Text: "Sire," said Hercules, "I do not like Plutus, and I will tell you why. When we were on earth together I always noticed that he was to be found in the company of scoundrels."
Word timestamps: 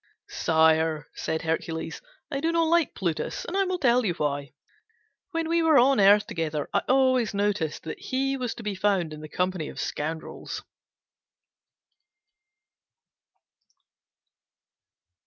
"Sire," 0.29 1.07
said 1.13 1.43
Hercules, 1.43 2.01
"I 2.31 2.39
do 2.39 2.51
not 2.51 2.63
like 2.63 2.95
Plutus, 2.95 3.45
and 3.45 3.55
I 3.55 3.65
will 3.65 3.77
tell 3.77 4.03
you 4.03 4.15
why. 4.15 4.51
When 5.29 5.47
we 5.47 5.61
were 5.61 5.77
on 5.77 5.99
earth 5.99 6.25
together 6.25 6.67
I 6.73 6.81
always 6.89 7.35
noticed 7.35 7.83
that 7.83 7.99
he 7.99 8.35
was 8.35 8.55
to 8.55 8.63
be 8.63 8.73
found 8.73 9.13
in 9.13 9.21
the 9.21 9.29
company 9.29 9.69
of 9.69 9.79
scoundrels." 9.79 10.63